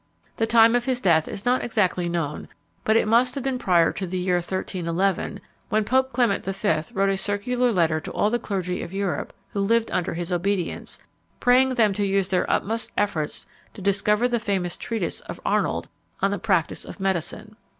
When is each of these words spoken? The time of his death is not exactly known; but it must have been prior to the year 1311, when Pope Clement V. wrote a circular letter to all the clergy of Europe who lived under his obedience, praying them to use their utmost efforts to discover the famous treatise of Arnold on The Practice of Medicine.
The 0.37 0.47
time 0.47 0.73
of 0.73 0.85
his 0.85 0.99
death 0.99 1.27
is 1.27 1.45
not 1.45 1.63
exactly 1.63 2.09
known; 2.09 2.47
but 2.83 2.97
it 2.97 3.07
must 3.07 3.35
have 3.35 3.43
been 3.43 3.59
prior 3.59 3.91
to 3.93 4.07
the 4.07 4.17
year 4.17 4.37
1311, 4.37 5.39
when 5.69 5.85
Pope 5.85 6.11
Clement 6.11 6.43
V. 6.43 6.81
wrote 6.95 7.11
a 7.11 7.15
circular 7.17 7.71
letter 7.71 7.99
to 8.01 8.11
all 8.11 8.31
the 8.31 8.39
clergy 8.39 8.81
of 8.81 8.93
Europe 8.93 9.31
who 9.49 9.59
lived 9.59 9.91
under 9.91 10.15
his 10.15 10.31
obedience, 10.33 10.97
praying 11.39 11.75
them 11.75 11.93
to 11.93 12.03
use 12.03 12.29
their 12.29 12.49
utmost 12.49 12.91
efforts 12.97 13.45
to 13.75 13.81
discover 13.83 14.27
the 14.27 14.39
famous 14.39 14.75
treatise 14.75 15.19
of 15.19 15.39
Arnold 15.45 15.87
on 16.19 16.31
The 16.31 16.39
Practice 16.39 16.83
of 16.83 16.99
Medicine. 16.99 17.55